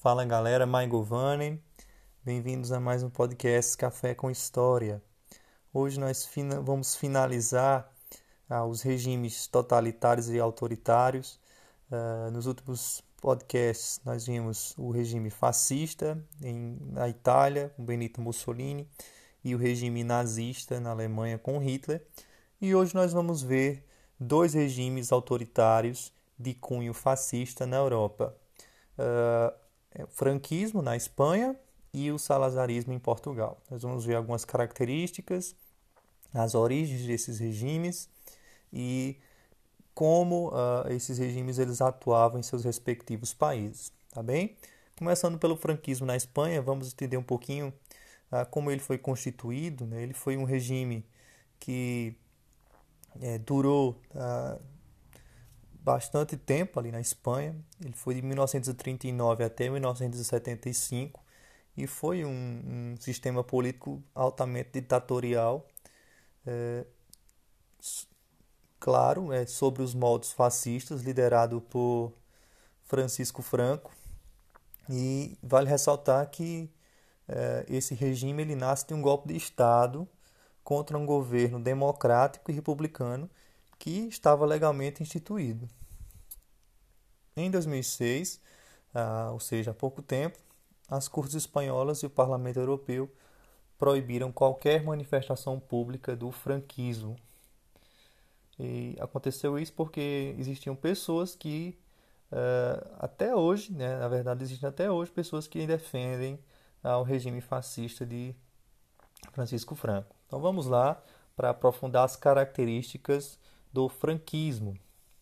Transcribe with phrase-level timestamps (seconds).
[0.00, 1.62] Fala galera, Maigovani,
[2.24, 5.02] bem-vindos a mais um podcast Café com História.
[5.74, 7.92] Hoje nós fina vamos finalizar
[8.48, 11.38] ah, os regimes totalitários e autoritários.
[11.92, 18.88] Uh, nos últimos podcasts nós vimos o regime fascista em, na Itália, com Benito Mussolini,
[19.44, 22.02] e o regime nazista na Alemanha com Hitler.
[22.58, 23.84] E hoje nós vamos ver
[24.18, 28.34] dois regimes autoritários de cunho fascista na Europa.
[28.98, 31.56] Uh, o franquismo na Espanha
[31.92, 33.60] e o salazarismo em Portugal.
[33.70, 35.54] Nós vamos ver algumas características,
[36.32, 38.08] as origens desses regimes
[38.72, 39.18] e
[39.94, 44.56] como uh, esses regimes eles atuavam em seus respectivos países, tá bem?
[44.96, 47.72] Começando pelo franquismo na Espanha, vamos entender um pouquinho
[48.30, 49.86] uh, como ele foi constituído.
[49.86, 50.02] Né?
[50.02, 51.04] Ele foi um regime
[51.58, 52.14] que
[53.20, 54.60] é, durou uh,
[55.82, 57.56] bastante tempo ali na Espanha.
[57.82, 61.20] Ele foi de 1939 até 1975
[61.76, 65.66] e foi um, um sistema político altamente ditatorial.
[66.46, 66.84] É,
[68.78, 72.12] claro, é sobre os moldes fascistas, liderado por
[72.84, 73.92] Francisco Franco.
[74.88, 76.70] E vale ressaltar que
[77.28, 80.08] é, esse regime ele nasce de um golpe de Estado
[80.64, 83.30] contra um governo democrático e republicano
[83.80, 85.66] que estava legalmente instituído.
[87.34, 88.38] Em 2006,
[88.94, 90.38] ah, ou seja, há pouco tempo,
[90.86, 93.10] as Cortes Espanholas e o Parlamento Europeu
[93.78, 97.16] proibiram qualquer manifestação pública do franquismo.
[98.58, 101.78] E aconteceu isso porque existiam pessoas que,
[102.30, 106.38] uh, até hoje, né, na verdade, existem até hoje pessoas que defendem
[106.84, 108.34] o regime fascista de
[109.32, 110.14] Francisco Franco.
[110.26, 111.02] Então vamos lá
[111.34, 113.38] para aprofundar as características
[113.72, 114.76] do franquismo.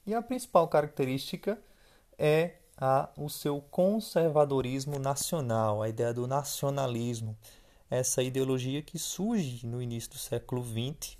[0.07, 1.59] E a principal característica
[2.19, 7.37] é a, o seu conservadorismo nacional, a ideia do nacionalismo,
[7.91, 11.17] essa ideologia que surge no início do século XX,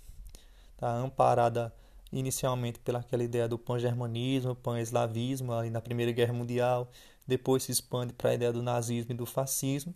[0.77, 1.73] tá, amparada
[2.13, 6.91] inicialmente pelaquela ideia do pan-germanismo, pan-eslavismo, ali na Primeira Guerra Mundial,
[7.27, 9.95] depois se expande para a ideia do nazismo e do fascismo,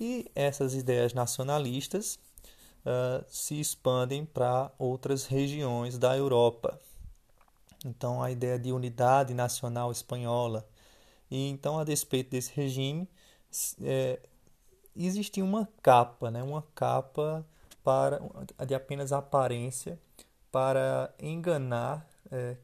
[0.00, 2.18] e essas ideias nacionalistas
[2.84, 6.78] uh, se expandem para outras regiões da Europa.
[7.84, 10.66] Então, a ideia de unidade nacional espanhola.
[11.30, 13.08] E então, a despeito desse regime,
[13.82, 14.20] é,
[14.94, 16.42] existia uma capa, né?
[16.42, 17.44] uma capa
[17.82, 18.20] para,
[18.66, 19.98] de apenas aparência
[20.50, 22.56] para enganar, é,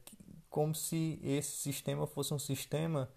[0.51, 3.11] como se esse sistema fosse um sistema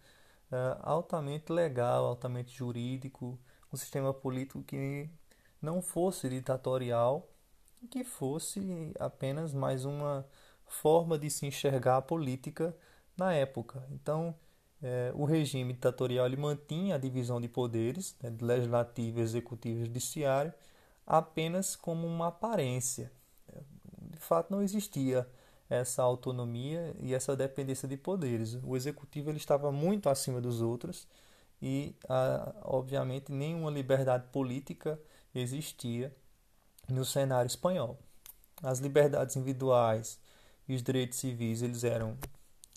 [0.51, 3.37] é, altamente legal, altamente jurídico,
[3.71, 5.09] um sistema político que
[5.61, 7.29] não fosse ditatorial,
[7.89, 10.25] que fosse apenas mais uma
[10.65, 12.75] forma de se enxergar a política
[13.17, 13.85] na época.
[13.91, 14.35] Então,
[14.81, 20.53] é, o regime ditatorial ele mantinha a divisão de poderes, né, legislativo, executivo e judiciário,
[21.05, 23.11] apenas como uma aparência.
[23.99, 25.27] De fato, não existia
[25.69, 28.57] essa autonomia e essa dependência de poderes.
[28.63, 31.07] O executivo ele estava muito acima dos outros
[31.61, 34.99] e, a, obviamente, nenhuma liberdade política
[35.33, 36.15] existia
[36.87, 37.97] no cenário espanhol.
[38.61, 40.19] As liberdades individuais
[40.67, 42.17] e os direitos civis eles eram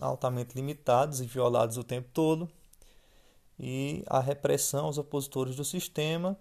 [0.01, 2.51] altamente limitados e violados o tempo todo
[3.59, 6.37] e a repressão aos opositores do sistema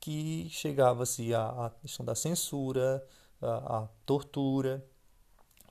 [0.00, 3.04] que chegava-se à questão da censura,
[3.42, 4.84] à, à tortura,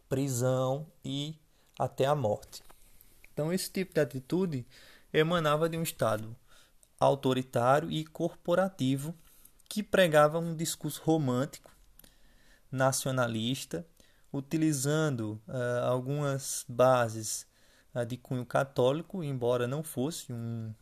[0.09, 1.35] prisão e
[1.79, 2.61] até a morte.
[3.33, 4.67] Então esse tipo de atitude
[5.13, 6.35] emanava de um Estado
[6.99, 9.13] autoritário e corporativo
[9.69, 11.71] que pregava um discurso romântico,
[12.71, 13.85] nacionalista
[14.31, 17.47] utilizando uh, algumas bases
[17.95, 20.73] uh, de cunho católico, embora não fosse um,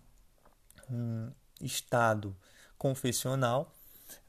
[0.90, 1.32] um
[1.62, 2.36] Estado
[2.78, 3.74] confessional.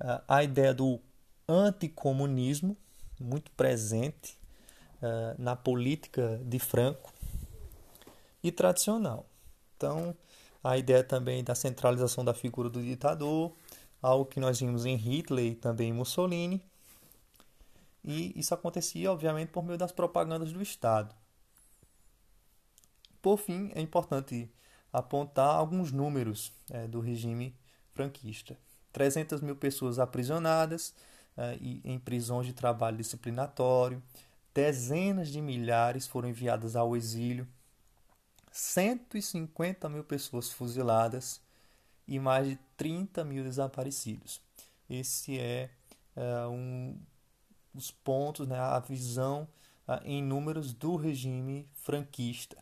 [0.00, 1.00] Uh, a ideia do
[1.49, 2.77] anticomunismo,
[3.21, 4.39] muito presente
[5.39, 7.12] na política de Franco,
[8.43, 9.27] e tradicional.
[9.77, 10.16] Então,
[10.65, 13.53] a ideia também da centralização da figura do ditador,
[14.03, 16.63] algo que nós vimos em Hitler e também em Mussolini,
[18.04, 21.15] e isso acontecia, obviamente, por meio das propagandas do Estado.
[23.21, 24.48] Por fim, é importante
[24.93, 27.53] apontar alguns números é, do regime
[27.93, 28.57] franquista:
[28.93, 30.95] 300 mil pessoas aprisionadas
[31.37, 34.01] é, em prisões de trabalho disciplinatório,
[34.54, 37.47] dezenas de milhares foram enviadas ao exílio,
[38.53, 41.41] 150 mil pessoas fuziladas
[42.06, 44.41] e mais de 30 mil desaparecidos.
[44.88, 45.70] Esse é,
[46.14, 46.97] é um
[47.74, 49.47] os pontos, né, a visão
[50.04, 52.56] em números do regime franquista.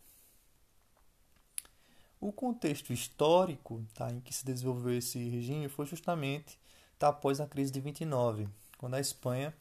[2.21, 6.59] O contexto histórico tá, em que se desenvolveu esse regime foi justamente
[6.99, 9.55] tá, após a crise de 29, quando a Espanha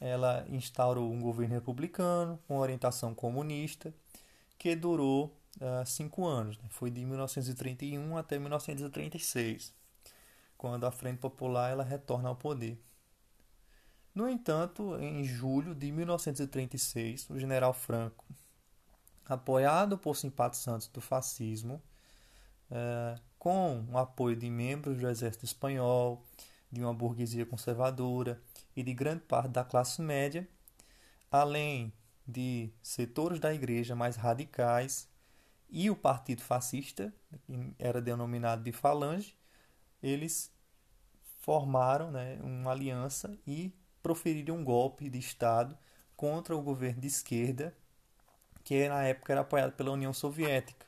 [0.00, 3.92] ela instaurou um governo republicano com orientação comunista
[4.56, 5.32] que durou
[5.86, 6.58] cinco anos.
[6.58, 6.64] Né?
[6.70, 9.74] Foi de 1931 até 1936,
[10.56, 12.80] quando a Frente Popular ela retorna ao poder.
[14.14, 18.24] No entanto, em julho de 1936, o general Franco,
[19.26, 21.80] apoiado por simpatizantes do fascismo,
[22.70, 26.24] é, com o apoio de membros do exército espanhol,
[26.70, 28.40] de uma burguesia conservadora
[28.74, 30.46] e de grande parte da classe média,
[31.30, 31.92] além
[32.26, 35.08] de setores da igreja mais radicais
[35.70, 37.12] e o partido fascista,
[37.46, 39.34] que era denominado de Falange,
[40.02, 40.50] eles
[41.40, 43.72] formaram né, uma aliança e
[44.02, 45.76] proferiram um golpe de Estado
[46.16, 47.74] contra o governo de esquerda,
[48.64, 50.86] que na época era apoiado pela União Soviética.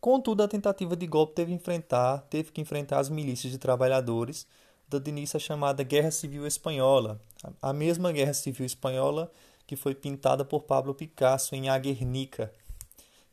[0.00, 4.46] Contudo, a tentativa de golpe teve, enfrentar, teve que enfrentar as milícias de trabalhadores,
[4.88, 7.20] dando início à chamada Guerra Civil Espanhola,
[7.60, 9.32] a mesma Guerra Civil Espanhola
[9.66, 12.52] que foi pintada por Pablo Picasso em A Guernica,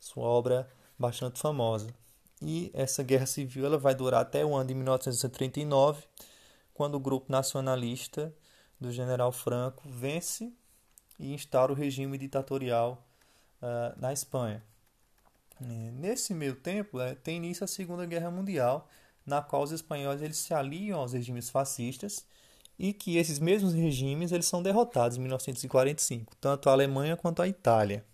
[0.04, 0.68] sua obra
[0.98, 1.88] bastante famosa.
[2.42, 6.04] E essa guerra civil ela vai durar até o ano de 1939,
[6.74, 8.34] quando o grupo nacionalista
[8.78, 10.52] do general Franco vence
[11.18, 13.06] e instaura o regime ditatorial
[13.62, 14.62] uh, na Espanha.
[15.60, 18.88] Nesse meio tempo, é, tem início a Segunda Guerra Mundial,
[19.24, 22.26] na qual os espanhóis eles se aliam aos regimes fascistas
[22.78, 27.48] e que esses mesmos regimes eles são derrotados em 1945, tanto a Alemanha quanto a
[27.48, 28.04] Itália.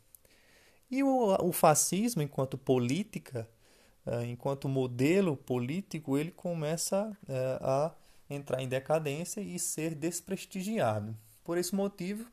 [0.90, 3.48] E o, o fascismo, enquanto política,
[4.04, 7.16] é, enquanto modelo político, ele começa
[7.60, 7.92] a
[8.28, 11.16] entrar em decadência e ser desprestigiado.
[11.44, 12.30] Por esse motivo,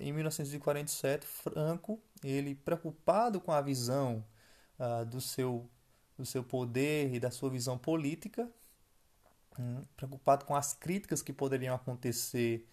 [0.00, 4.24] em 1947, Franco ele preocupado com a visão
[5.08, 5.68] do, seu,
[6.16, 8.50] do seu poder e da sua visão política,
[9.58, 12.66] um, preocupado com as críticas que poderiam acontecer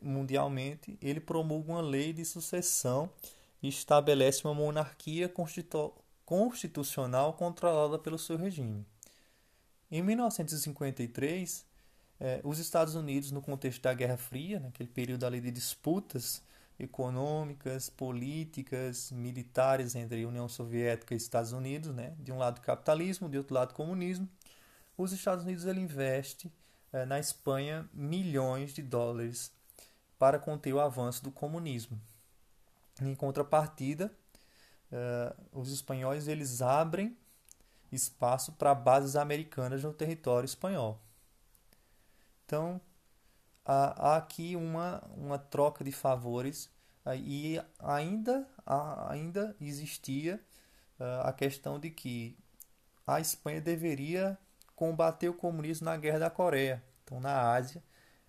[0.00, 3.10] mundialmente, ele promulga uma lei de sucessão
[3.62, 5.92] e estabelece uma monarquia constitu
[6.24, 8.86] constitucional controlada pelo seu regime.
[9.90, 11.66] Em 1953,
[12.18, 16.42] é, os Estados Unidos, no contexto da Guerra Fria, naquele período ali de disputas
[16.78, 22.14] econômicas, políticas, militares entre União Soviética e Estados Unidos, né?
[22.18, 24.28] de um lado capitalismo, de outro lado comunismo.
[24.96, 26.50] Os Estados Unidos ele investe
[26.92, 29.52] eh, na Espanha milhões de dólares
[30.18, 32.00] para conter o avanço do comunismo.
[33.00, 34.12] Em contrapartida,
[34.90, 37.16] eh, os espanhóis eles abrem
[37.90, 41.00] espaço para bases americanas no território espanhol.
[42.44, 42.80] Então,
[43.64, 46.70] há, aqui uma, uma troca de favores
[47.16, 48.46] e ainda,
[49.08, 50.40] ainda existia
[51.24, 52.38] a questão de que
[53.06, 54.38] a Espanha deveria
[54.76, 56.82] combater o comunismo na Guerra da Coreia.
[57.04, 57.82] Então, na Ásia,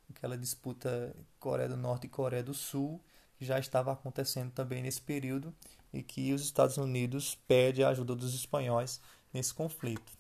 [0.10, 3.02] aquela disputa Coreia do Norte e Coreia do Sul,
[3.44, 5.54] já estava acontecendo também nesse período,
[5.94, 9.00] e que os Estados Unidos pede a ajuda dos espanhóis
[9.34, 10.12] nesse conflito.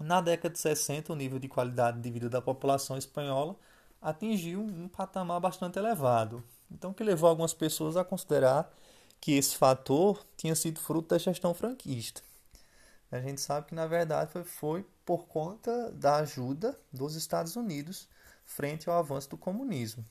[0.00, 3.56] Na década de 60, o nível de qualidade de vida da população espanhola
[4.00, 6.42] atingiu um patamar bastante elevado.
[6.70, 8.72] Então, que levou algumas pessoas a considerar
[9.20, 12.22] que esse fator tinha sido fruto da gestão franquista.
[13.10, 18.08] A gente sabe que, na verdade, foi, foi por conta da ajuda dos Estados Unidos
[18.44, 20.04] frente ao avanço do comunismo.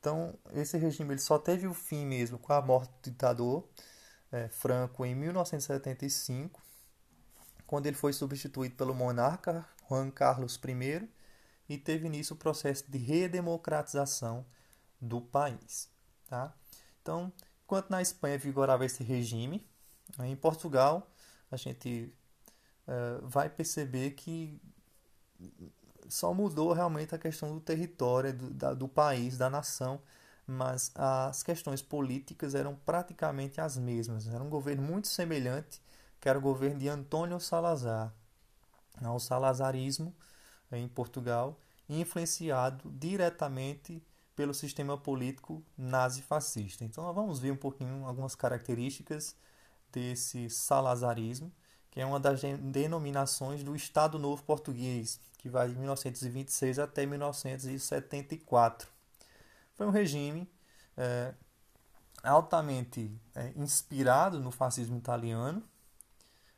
[0.00, 3.68] Então, esse regime ele só teve o fim mesmo com a morte do ditador
[4.30, 6.62] é, Franco em 1975,
[7.66, 11.08] quando ele foi substituído pelo monarca Juan Carlos I
[11.68, 14.46] e teve início o processo de redemocratização
[15.00, 15.90] do país.
[16.26, 16.54] Tá?
[17.02, 17.32] Então,
[17.64, 19.66] enquanto na Espanha vigorava esse regime,
[20.20, 21.10] em Portugal
[21.50, 22.14] a gente
[22.86, 24.60] uh, vai perceber que
[26.08, 30.00] só mudou realmente a questão do território, do, da, do país, da nação,
[30.46, 34.26] mas as questões políticas eram praticamente as mesmas.
[34.26, 35.80] Era um governo muito semelhante,
[36.20, 38.12] que era o governo de Antônio Salazar.
[39.00, 40.14] O salazarismo
[40.72, 44.02] em Portugal, influenciado diretamente
[44.34, 46.84] pelo sistema político nazi-fascista.
[46.84, 49.34] Então, nós vamos ver um pouquinho algumas características
[49.90, 51.52] desse salazarismo,
[51.90, 58.88] que é uma das denominações do Estado Novo Português, que vai de 1926 até 1974.
[59.74, 60.48] Foi um regime
[60.96, 61.32] é,
[62.22, 65.62] altamente é, inspirado no fascismo italiano,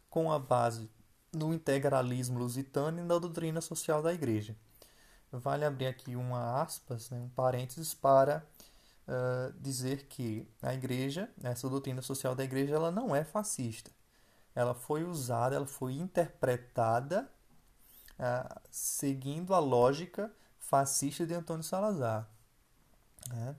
[0.08, 0.90] com a base
[1.32, 4.56] no integralismo lusitano e na doutrina social da Igreja.
[5.30, 8.44] Vale abrir aqui uma aspas, né, um parênteses, para
[9.06, 13.92] uh, dizer que a Igreja, essa doutrina social da Igreja, ela não é fascista.
[14.60, 17.30] Ela foi usada, ela foi interpretada
[18.18, 22.28] uh, seguindo a lógica fascista de Antônio Salazar.
[23.28, 23.56] Né?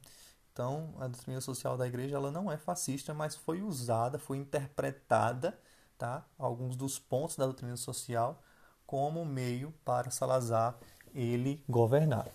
[0.54, 5.58] Então, a doutrina social da igreja ela não é fascista, mas foi usada, foi interpretada,
[5.98, 6.26] tá?
[6.38, 8.42] alguns dos pontos da doutrina social,
[8.86, 10.78] como meio para Salazar
[11.14, 12.28] ele governar.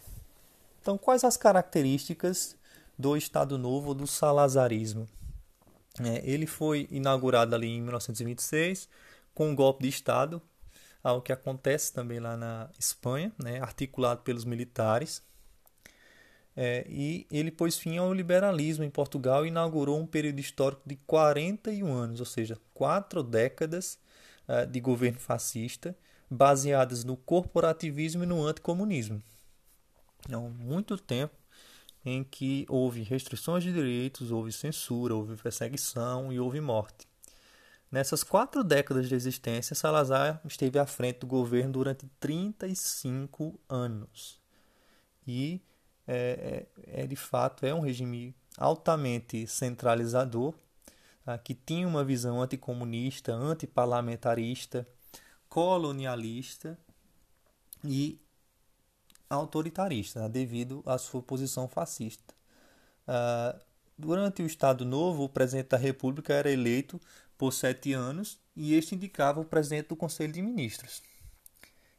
[0.80, 2.56] Então, quais as características
[2.98, 5.06] do Estado Novo do salazarismo?
[6.04, 8.88] É, ele foi inaugurado ali em 1926
[9.34, 10.40] com um golpe de Estado,
[11.02, 15.22] algo que acontece também lá na Espanha, né, articulado pelos militares.
[16.56, 20.96] É, e ele pôs fim ao liberalismo em Portugal e inaugurou um período histórico de
[21.06, 23.98] 41 anos, ou seja, quatro décadas
[24.48, 25.94] uh, de governo fascista,
[26.30, 29.22] baseadas no corporativismo e no anticomunismo.
[30.26, 31.34] Então, muito tempo
[32.06, 37.08] em que houve restrições de direitos, houve censura, houve perseguição e houve morte.
[37.90, 44.40] Nessas quatro décadas de existência, Salazar esteve à frente do governo durante 35 anos.
[45.26, 45.60] E
[46.06, 50.54] é, é, é de fato é um regime altamente centralizador,
[51.24, 51.36] tá?
[51.36, 54.86] que tinha uma visão anticomunista, antiparlamentarista,
[55.48, 56.78] colonialista
[57.82, 58.20] e
[59.28, 62.34] autoritarista, né, devido à sua posição fascista.
[63.06, 63.58] Uh,
[63.96, 67.00] durante o Estado Novo, o presidente da República era eleito
[67.38, 71.02] por sete anos e este indicava o presidente do Conselho de Ministros.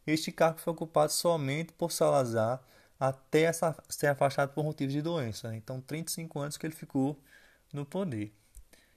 [0.05, 2.61] Este cargo foi ocupado somente por Salazar
[2.99, 5.49] até essa, ser afastado por motivos de doença.
[5.49, 5.57] Né?
[5.57, 7.19] Então, 35 anos que ele ficou
[7.71, 8.33] no poder.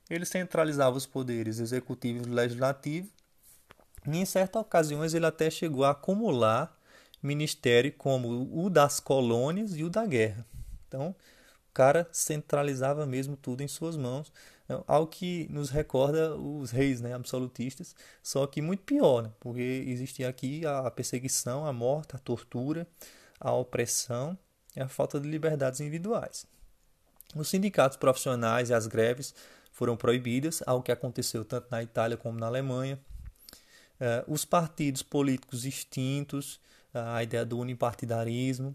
[0.08, 3.08] Ele centralizava os poderes executivo e legislativo
[4.06, 6.76] e, em certas ocasiões, ele até chegou a acumular
[7.22, 10.46] ministério como o das colônias e o da guerra.
[10.88, 11.14] Então,
[11.70, 14.32] o cara centralizava mesmo tudo em suas mãos,
[14.68, 19.84] é algo que nos recorda os reis né, absolutistas, só que muito pior, né, porque
[19.86, 22.86] existia aqui a perseguição, a morte, a tortura,
[23.40, 24.38] a opressão
[24.76, 26.46] e a falta de liberdades individuais.
[27.34, 29.34] Os sindicatos profissionais e as greves
[29.72, 32.98] foram proibidas, algo que aconteceu tanto na Itália como na Alemanha.
[34.00, 36.60] Uh, os partidos políticos extintos
[36.92, 38.74] a ideia do unipartidarismo.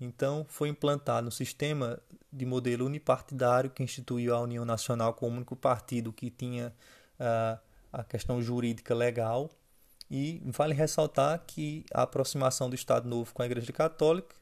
[0.00, 2.00] Então, foi implantado um sistema
[2.32, 6.72] de modelo unipartidário que instituiu a União Nacional como único partido que tinha
[7.20, 7.60] uh,
[7.92, 9.50] a questão jurídica legal.
[10.10, 14.34] E vale ressaltar que a aproximação do Estado Novo com a Igreja Católica,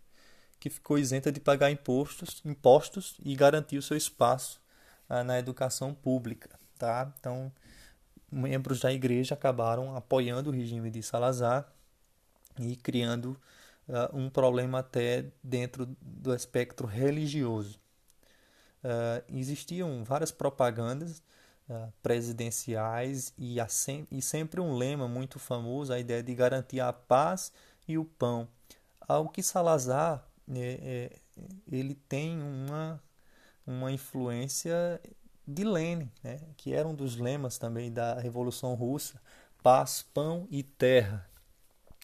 [0.59, 4.61] que ficou isenta de pagar impostos, impostos e garantir o seu espaço
[5.09, 6.59] uh, na educação pública.
[6.79, 7.13] Tá?
[7.19, 7.53] Então,
[8.31, 11.71] membros da igreja acabaram apoiando o regime de Salazar
[12.61, 13.37] e criando
[13.89, 17.79] uh, um problema até dentro do espectro religioso.
[18.83, 21.23] Uh, existiam várias propagandas
[21.69, 26.93] uh, presidenciais e, sem, e sempre um lema muito famoso, a ideia de garantir a
[26.93, 27.53] paz
[27.87, 28.49] e o pão.
[29.01, 33.03] Ao que Salazar é, é, ele tem uma,
[33.67, 35.01] uma influência
[35.47, 39.21] de Lenin, né, que era um dos lemas também da Revolução Russa,
[39.63, 41.30] paz, pão e terra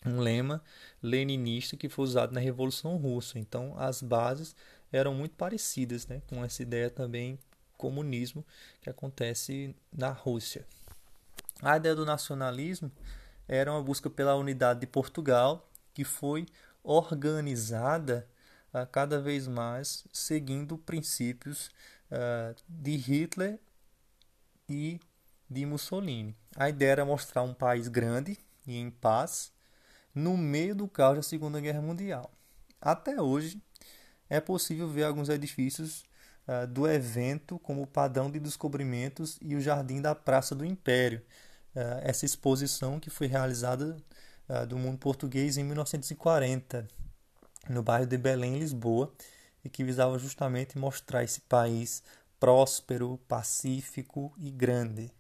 [0.09, 0.63] um lema
[1.03, 3.39] leninista que foi usado na Revolução Russa.
[3.39, 4.55] Então, as bases
[4.93, 7.39] eram muito parecidas né, com essa ideia também
[7.77, 8.45] comunismo
[8.81, 10.65] que acontece na Rússia.
[11.63, 12.91] A ideia do nacionalismo
[13.49, 16.47] era uma busca pela unidade de Portugal, que foi
[16.83, 18.29] organizada
[18.73, 21.71] uh, cada vez mais seguindo princípios
[22.11, 23.59] uh, de Hitler
[24.69, 25.01] e
[25.49, 26.37] de Mussolini.
[26.57, 29.53] A ideia era mostrar um país grande e em paz,
[30.17, 32.33] no meio do caos da Segunda Guerra Mundial.
[32.81, 33.63] Até hoje,
[34.31, 36.05] é possível ver alguns edifícios
[36.49, 41.21] uh, do evento, como o Padrão de Descobrimentos e o Jardim da Praça do Império.
[41.75, 43.95] Uh, essa exposição que foi realizada
[44.49, 46.89] uh, do mundo português em 1940,
[47.69, 49.13] no bairro de Belém, Lisboa,
[49.63, 52.03] e que visava justamente mostrar esse país
[52.41, 55.11] próspero, pacífico e grande.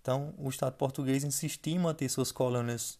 [0.00, 2.98] Então, o Estado português insistia em manter suas colônias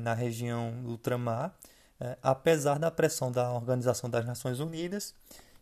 [0.00, 1.54] na região do ultramar,
[2.00, 5.14] eh, apesar da pressão da Organização das Nações Unidas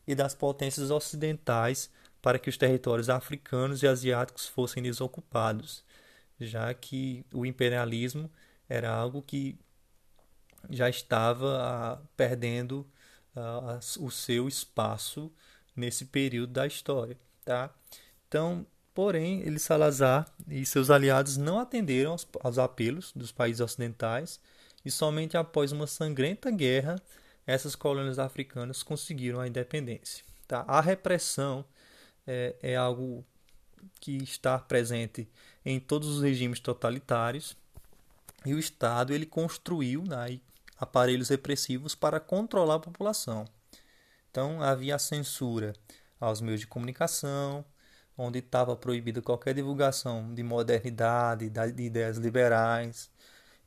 [0.06, 1.90] e das potências ocidentais
[2.20, 5.84] para que os territórios africanos e asiáticos fossem desocupados,
[6.40, 8.30] já que o imperialismo
[8.68, 9.58] era algo que
[10.70, 12.86] já estava ah, perdendo
[13.36, 15.30] ah, o seu espaço
[15.76, 17.70] nesse período da história, tá?
[18.28, 24.38] Então, Porém, ele Salazar e seus aliados não atenderam aos, aos apelos dos países ocidentais
[24.84, 27.02] e somente após uma sangrenta guerra
[27.46, 30.24] essas colônias africanas conseguiram a independência.
[30.46, 30.64] Tá?
[30.66, 31.64] A repressão
[32.26, 33.24] é, é algo
[34.00, 35.28] que está presente
[35.64, 37.56] em todos os regimes totalitários
[38.46, 40.40] e o Estado ele construiu né,
[40.78, 43.44] aparelhos repressivos para controlar a população.
[44.30, 45.72] Então havia censura
[46.20, 47.64] aos meios de comunicação,
[48.16, 53.10] onde estava proibida qualquer divulgação de modernidade, de ideias liberais.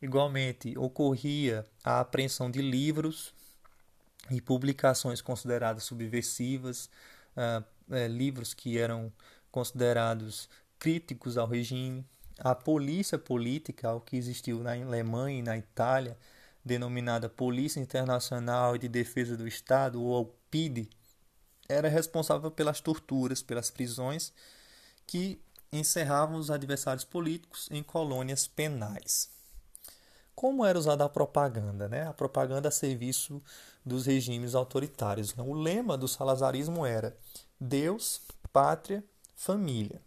[0.02, 3.34] Igualmente, ocorria a apreensão de livros
[4.30, 6.90] e publicações consideradas subversivas,
[7.36, 9.12] uh, é, livros que eram
[9.52, 12.06] considerados críticos ao regime.
[12.40, 16.18] A polícia política, o que existiu na Alemanha e na Itália,
[16.64, 20.90] denominada Polícia Internacional de Defesa do Estado, ou PIDE,
[21.68, 24.34] era responsável pelas torturas, pelas prisões
[25.06, 29.30] que encerravam os adversários políticos em colônias penais.
[30.36, 31.88] Como era usada a propaganda?
[31.90, 32.08] Né?
[32.08, 33.42] A propaganda a serviço
[33.84, 35.34] dos regimes autoritários.
[35.38, 37.18] O lema do salazarismo era
[37.60, 38.22] Deus,
[38.54, 39.04] pátria,
[39.36, 40.02] família.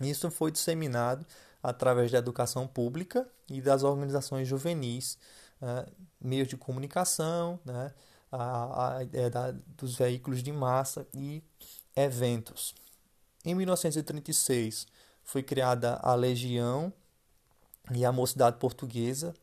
[0.00, 1.24] Isso foi disseminado
[1.62, 5.18] através da educação pública e das organizações juvenis,
[5.62, 5.90] uh,
[6.20, 7.92] meios de comunicação, né?
[8.36, 11.42] A, a da, dos veículos de massa e
[11.94, 12.74] eventos.
[13.44, 14.86] Em 1936
[15.24, 16.92] foi criada a Legião
[17.92, 19.34] e a Mocidade Portuguesa,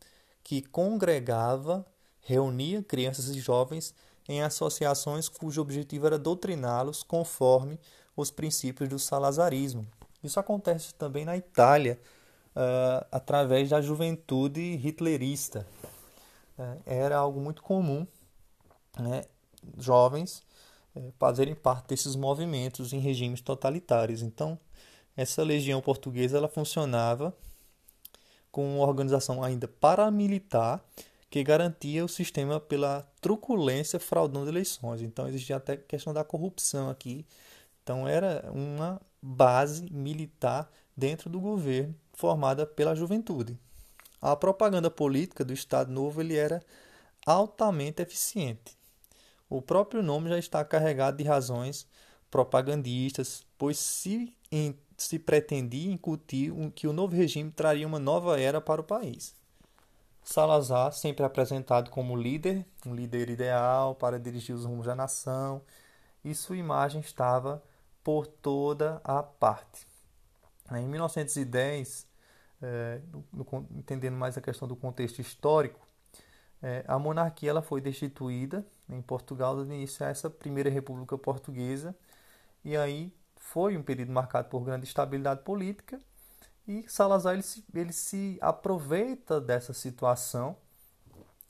[0.43, 1.85] que congregava,
[2.21, 3.93] reunia crianças e jovens
[4.27, 7.79] em associações cujo objetivo era doutriná-los conforme
[8.15, 9.85] os princípios do salazarismo.
[10.23, 11.99] Isso acontece também na Itália,
[12.55, 15.67] uh, através da juventude hitlerista.
[16.57, 18.07] Uh, era algo muito comum
[18.99, 19.23] né,
[19.77, 20.43] jovens
[20.95, 24.21] é, fazerem parte desses movimentos em regimes totalitários.
[24.21, 24.59] Então,
[25.15, 27.35] essa legião portuguesa ela funcionava
[28.51, 30.83] com uma organização ainda paramilitar
[31.29, 35.01] que garantia o sistema pela truculência fraudando eleições.
[35.01, 37.25] Então, existia até questão da corrupção aqui.
[37.81, 43.57] Então, era uma base militar dentro do governo formada pela juventude.
[44.21, 46.61] A propaganda política do Estado Novo ele era
[47.25, 48.77] altamente eficiente.
[49.53, 51.87] O próprio nome já está carregado de razões
[52.31, 58.41] propagandistas, pois se, em, se pretendia incutir um, que o novo regime traria uma nova
[58.41, 59.35] era para o país.
[60.23, 65.61] Salazar, sempre apresentado como líder, um líder ideal para dirigir os rumos da nação,
[66.25, 67.61] e sua imagem estava
[68.03, 69.85] por toda a parte.
[70.71, 72.07] Em 1910,
[72.59, 73.45] é, no,
[73.77, 75.79] entendendo mais a questão do contexto histórico,
[76.59, 81.95] é, a monarquia ela foi destituída em Portugal dando início a essa primeira república portuguesa
[82.63, 85.99] e aí foi um período marcado por grande estabilidade política
[86.67, 90.55] e Salazar ele se, ele se aproveita dessa situação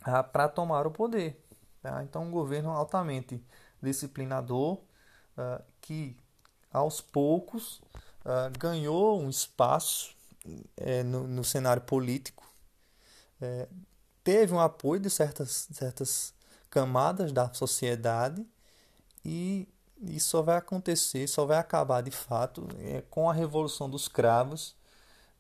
[0.02, 1.40] ah, para tomar o poder.
[1.82, 2.04] Tá?
[2.04, 3.44] Então um governo altamente
[3.82, 4.80] disciplinador
[5.38, 6.18] ah, que
[6.72, 7.82] aos poucos
[8.26, 10.16] ah, ganhou um espaço
[10.76, 12.44] é, no, no cenário político
[13.44, 13.68] é,
[14.24, 16.34] teve um apoio de certas, certas
[16.74, 18.44] camadas da sociedade
[19.24, 19.70] e
[20.02, 24.76] isso só vai acontecer, só vai acabar de fato é, com a Revolução dos Cravos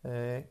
[0.04, 0.44] é,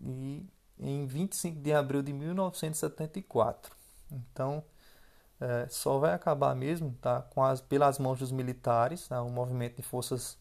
[0.00, 0.44] e
[0.76, 3.76] em 25 de abril de 1974.
[4.10, 4.64] Então,
[5.40, 9.76] é, só vai acabar mesmo tá, com as, pelas mãos dos militares, tá, o movimento
[9.76, 10.36] de forças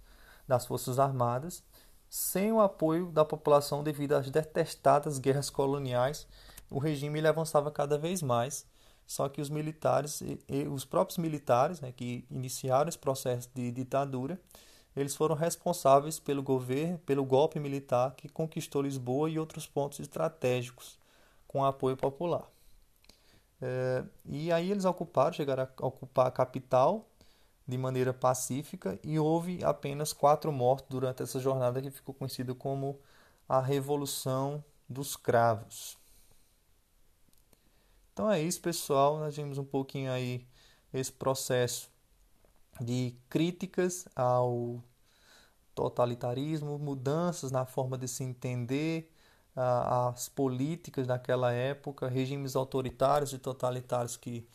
[0.47, 1.63] das Forças Armadas,
[2.09, 6.27] sem o apoio da população devido às detestadas guerras coloniais
[6.73, 8.65] o regime ele avançava cada vez mais.
[9.05, 13.71] Só que os militares, e, e os próprios militares né, que iniciaram esse processo de
[13.71, 14.39] ditadura,
[14.95, 20.99] eles foram responsáveis pelo governo, pelo golpe militar que conquistou Lisboa e outros pontos estratégicos
[21.47, 22.47] com apoio popular.
[23.61, 27.07] É, e aí eles ocuparam, chegaram a ocupar a capital
[27.67, 32.99] de maneira pacífica e houve apenas quatro mortos durante essa jornada que ficou conhecida como
[33.47, 35.97] a Revolução dos Cravos.
[38.13, 39.17] Então é isso, pessoal.
[39.19, 40.45] Nós vimos um pouquinho aí
[40.93, 41.89] esse processo
[42.79, 44.79] de críticas ao
[45.73, 49.11] totalitarismo, mudanças na forma de se entender
[49.55, 54.47] uh, as políticas daquela época, regimes autoritários e totalitários que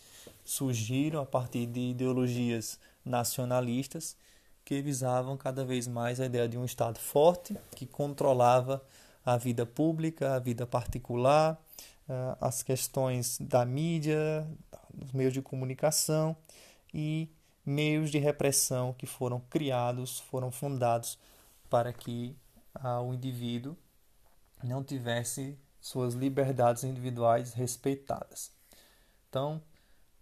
[0.44, 4.16] surgiram a partir de ideologias nacionalistas
[4.64, 8.84] que visavam cada vez mais a ideia de um Estado forte que controlava
[9.24, 11.60] a vida pública, a vida particular,
[12.40, 14.46] as questões da mídia,
[14.92, 16.36] dos meios de comunicação
[16.92, 17.30] e
[17.64, 21.18] meios de repressão que foram criados, foram fundados
[21.68, 22.34] para que
[22.82, 23.76] uh, o indivíduo
[24.62, 28.50] não tivesse suas liberdades individuais respeitadas.
[29.28, 29.62] Então,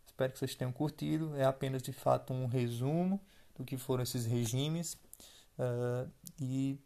[0.04, 1.36] espero que vocês tenham curtido.
[1.36, 3.20] É apenas de fato um resumo
[3.54, 4.94] do que foram esses regimes
[5.58, 6.78] uh, e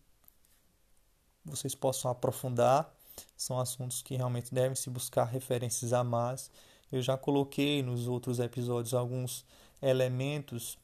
[1.44, 2.94] vocês possam aprofundar.
[3.36, 6.50] São assuntos que realmente devem se buscar referências a mais.
[6.90, 9.44] Eu já coloquei nos outros episódios alguns
[9.80, 10.78] elementos,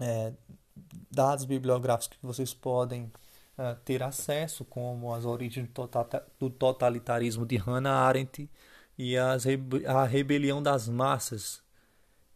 [0.00, 0.32] é,
[1.10, 3.04] dados bibliográficos que vocês podem
[3.58, 5.68] uh, ter acesso, como as origens
[6.38, 8.48] do totalitarismo de Hannah Arendt
[8.98, 9.44] e as,
[9.86, 11.62] a rebelião das massas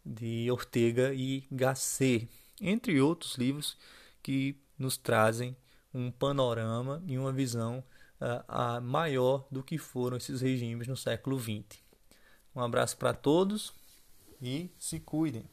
[0.04, 2.28] de Ortega e Gasset,
[2.60, 3.76] entre outros livros
[4.22, 5.56] que nos trazem
[5.92, 7.82] um panorama e uma visão
[8.20, 11.80] uh, maior do que foram esses regimes no século XX.
[12.54, 13.74] Um abraço para todos
[14.40, 15.48] e se cuidem.